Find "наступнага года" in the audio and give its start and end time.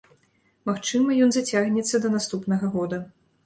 2.19-3.05